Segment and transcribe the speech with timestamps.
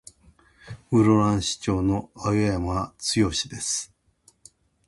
[0.89, 3.93] 室蘭市長の青山剛です。